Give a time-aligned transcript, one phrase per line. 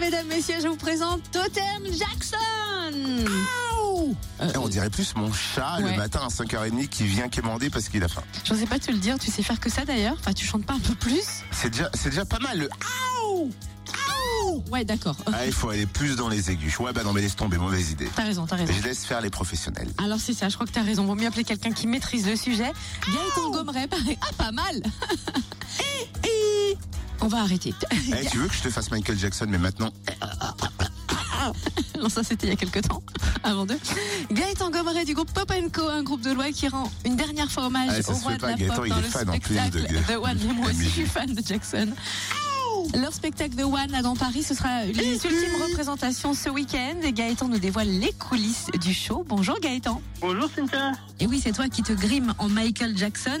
[0.00, 3.26] Mesdames, messieurs, je vous présente Totem Jackson.
[4.42, 5.90] Eh, On dirait plus mon chat Ouais.
[5.90, 8.22] le matin à 5h30 qui vient quémander parce qu'il a faim.
[8.44, 10.16] Je sais pas te le dire, tu sais faire que ça d'ailleurs.
[10.20, 11.24] Enfin, tu chantes pas un peu plus?
[11.50, 12.58] C'est déjà, c'est déjà pas mal.
[12.60, 12.68] Le...
[14.70, 15.16] Ouais, d'accord.
[15.32, 16.78] Ah, il faut aller plus dans les aigus.
[16.78, 18.08] Ouais, bah non, mais laisse tomber, mauvaise idée.
[18.14, 18.72] T'as raison, t'as raison.
[18.76, 19.88] Je laisse faire les professionnels.
[19.98, 21.04] Alors c'est ça, je crois que t'as raison.
[21.04, 22.70] Vaut mieux appeler quelqu'un qui maîtrise le sujet.
[23.06, 24.18] Gaëtan Gommeret, pareil.
[24.22, 24.82] Ah, pas mal.
[27.24, 27.72] On va arrêter.
[27.90, 29.90] Eh, tu veux que je te fasse Michael Jackson, mais maintenant
[32.00, 33.02] Non, ça c'était il y a quelques temps,
[33.42, 33.78] avant deux.
[34.30, 37.66] Gaëtan Gommeret du groupe Pop Co, un groupe de loi qui rend une dernière fois
[37.66, 39.38] hommage Ah, au roi de pas, la Gaëtan, pop il dans est le fan en
[39.38, 40.38] plus de- spectacle The One.
[40.56, 41.88] Moi aussi, je suis fan de Jackson.
[42.92, 47.00] Leur spectacle The One à dans Paris, ce sera les ultimes représentations ce week-end.
[47.02, 49.24] Et Gaëtan nous dévoile les coulisses du show.
[49.26, 50.00] Bonjour Gaëtan.
[50.20, 50.92] Bonjour Cynthia.
[51.20, 53.40] Et oui, c'est toi qui te grimes en Michael Jackson.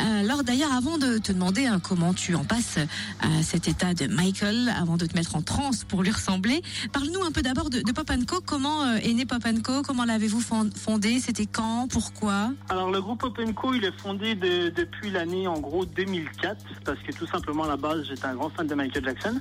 [0.00, 2.78] Euh, Alors d'ailleurs, avant de te demander hein, comment tu en passes
[3.20, 7.22] à cet état de Michael, avant de te mettre en transe pour lui ressembler, parle-nous
[7.22, 8.40] un peu d'abord de, de Pop Co.
[8.44, 9.82] Comment euh, est né Pop Co?
[9.82, 11.20] Comment l'avez-vous fond- fondé?
[11.20, 11.88] C'était quand?
[11.90, 12.50] Pourquoi?
[12.68, 17.12] Alors le groupe Openco, il est fondé de- depuis l'année en gros 2004 parce que
[17.12, 19.40] tout simplement à la base j'étais un grand fan de Michael Jackson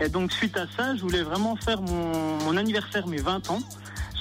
[0.00, 3.60] et donc suite à ça je voulais vraiment faire mon, anniversaire mes 20 ans.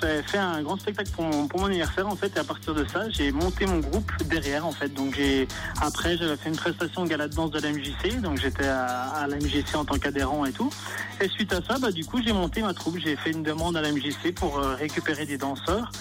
[0.02, 2.73] J'avais fait un grand spectacle pour mon, pour mon anniversaire en fait et à partir
[2.73, 4.89] de ça j'ai monté mon groupe derrière en fait.
[4.89, 5.47] Donc j'ai
[5.81, 9.09] après j'avais fait une prestation au gala de danse de la MJC donc j'étais à,
[9.09, 10.69] à la MJC en tant qu'adhérent et tout.
[11.22, 12.97] Et suite à ça bah du coup j'ai monté ma troupe.
[12.97, 15.91] J'ai fait une demande à la MJC pour euh, récupérer des danseurs.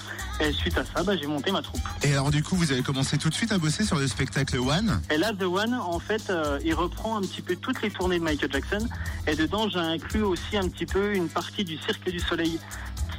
[0.41, 1.81] Et suite à ça bah j'ai monté ma troupe.
[2.05, 4.57] Et alors, du coup, vous avez commencé tout de suite à bosser sur le spectacle
[4.59, 5.01] One?
[5.11, 8.19] Et là, The One, en fait, euh, il reprend un petit peu toutes les tournées
[8.19, 8.87] de Michael Jackson.
[9.27, 12.59] Et dedans, j'ai inclus aussi un petit peu une partie du Cirque du Soleil,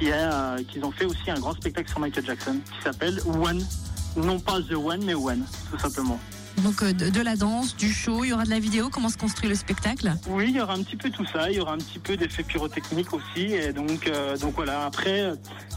[0.00, 3.64] qui euh, ont fait aussi un grand spectacle sur Michael Jackson, qui s'appelle One.
[4.16, 6.18] Non pas The One, mais One, tout simplement.
[6.62, 8.88] Donc euh, de, la danse, du show, il y aura de la vidéo.
[8.90, 10.12] Comment se construit le spectacle?
[10.28, 11.50] Oui, il y aura un petit peu tout ça.
[11.50, 13.54] Il y aura un petit peu d'effets pyrotechniques aussi.
[13.54, 14.84] Et donc, euh, voilà.
[14.84, 15.34] Après, euh,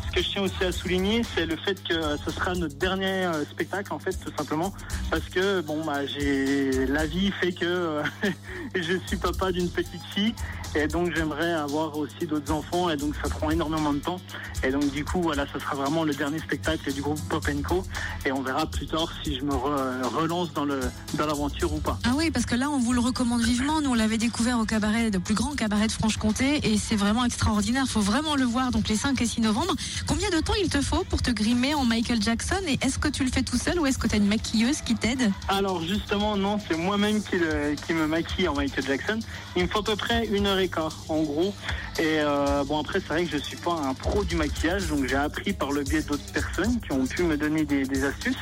[0.07, 3.29] ce que je tiens aussi à souligner, c'est le fait que ce sera notre dernier
[3.49, 4.73] spectacle, en fait, tout simplement,
[5.09, 8.01] parce que bon, bah, j'ai la vie fait que
[8.75, 10.35] je suis papa d'une petite fille,
[10.75, 14.19] et donc j'aimerais avoir aussi d'autres enfants, et donc ça prend énormément de temps.
[14.63, 17.83] Et donc du coup, voilà, ça sera vraiment le dernier spectacle du groupe Pop Co.
[18.25, 20.72] Et on verra plus tard si je me re- relance dans le
[21.15, 21.97] dans l'aventure ou pas.
[22.05, 23.81] Ah oui, parce que là, on vous le recommande vivement.
[23.81, 27.25] Nous, on l'avait découvert au cabaret, le plus grand cabaret de Franche-Comté, et c'est vraiment
[27.25, 27.85] extraordinaire.
[27.87, 29.73] faut vraiment le voir, donc les 5 et 6 novembre.
[30.07, 33.07] Combien de temps il te faut pour te grimer en Michael Jackson Et est-ce que
[33.07, 35.31] tu le fais tout seul ou est-ce que tu as une maquilleuse qui t'aide?
[35.47, 39.19] Alors justement, non, c'est moi-même qui, le- qui me maquille en Michael Jackson.
[39.55, 41.53] Il me faut à peu près une heure et quart, en gros.
[41.99, 45.07] Et euh, bon, après, c'est vrai que je suis pas un pro du maquillage, donc
[45.07, 48.35] j'ai appris par le biais d'autres personnes qui ont pu me donner des, des astuces.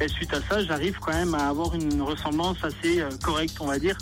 [0.00, 3.66] Et suite à ça, j'arrive quand même à avoir une ressemblance assez euh, correcte, on
[3.66, 3.96] va dire,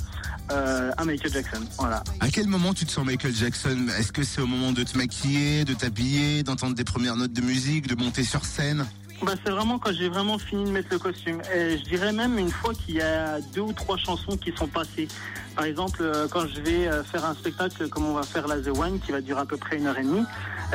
[0.51, 1.61] euh, à Michael Jackson.
[1.79, 2.03] Voilà.
[2.21, 3.87] À quel moment tu te sens Michael Jackson?
[3.99, 7.43] Est-ce que c'est au moment de te maquiller, de t'habiller, d'entendre des premières notes de
[7.43, 8.87] musique, de monter sur scène?
[9.23, 11.43] Bah, c'est vraiment quand j'ai vraiment fini de mettre le costume.
[11.55, 14.67] Et je dirais même une fois qu'il y a deux ou trois chansons qui sont
[14.67, 15.09] passées.
[15.55, 18.69] Par exemple, euh, quand je vais faire un spectacle comme on va faire la The
[18.69, 20.25] One, qui va durer à peu près une heure et demie,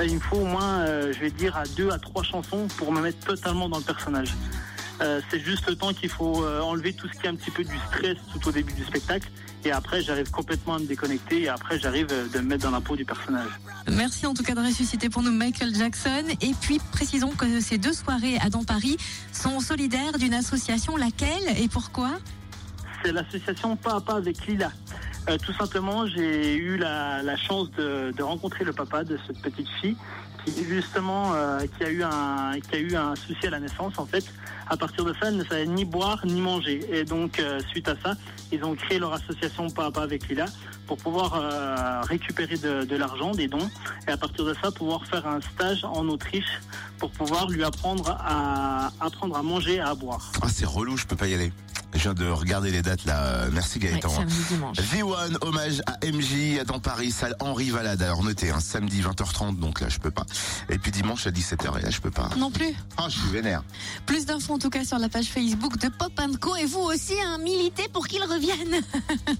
[0.03, 3.01] il me faut au moins, je vais dire, à deux à trois chansons pour me
[3.01, 4.35] mettre totalement dans le personnage.
[5.01, 7.51] Euh, c'est juste le temps qu'il faut euh, enlever tout ce qui est un petit
[7.51, 9.29] peu du stress tout au début du spectacle.
[9.65, 11.43] Et après, j'arrive complètement à me déconnecter.
[11.43, 13.49] Et après, j'arrive euh, de me mettre dans la peau du personnage.
[13.91, 16.23] Merci en tout cas de ressusciter pour nous Michael Jackson.
[16.41, 18.97] Et puis, précisons que ces deux soirées à dans Paris
[19.33, 20.95] sont solidaires d'une association.
[20.95, 22.11] Laquelle et pourquoi?
[23.03, 24.71] C'est l'association Pas à Pas avec Lila.
[25.27, 29.41] Euh, tout simplement, j'ai eu la, la chance de, de rencontrer le papa de cette
[29.41, 29.97] petite fille
[30.67, 34.25] justement euh, qui a eu un souci à la naissance en fait.
[34.67, 36.85] À partir de ça, elle ne savait ni boire ni manger.
[36.91, 38.13] Et donc euh, suite à ça,
[38.51, 40.45] ils ont créé leur association Pas à Pas avec Lila
[40.87, 43.69] pour pouvoir euh, récupérer de, l'argent, des dons,
[44.07, 46.59] et à partir de ça, pouvoir faire un stage en Autriche
[46.99, 50.31] pour pouvoir lui apprendre à apprendre à manger et à boire.
[50.41, 51.51] Ah, c'est relou, je peux pas y aller.
[51.95, 53.45] Je viens de regarder les dates là.
[53.51, 54.09] Merci Ouais, Gaëtan.
[54.09, 54.77] Samedi, dimanche.
[54.77, 58.01] V1, hommage à MJ dans Paris, salle Henri Valade.
[58.01, 60.25] Alors notez, hein, samedi 20h30, donc là je peux pas.
[60.69, 62.29] Et puis dimanche à 17h, et là je peux pas.
[62.37, 62.73] Non plus.
[62.97, 63.63] Ah, je suis vénère.
[64.05, 66.11] Plus d'infos en tout cas sur la page Facebook de Pop
[66.41, 66.55] Co.
[66.57, 68.81] Et vous aussi, hein, militez pour qu'il revienne.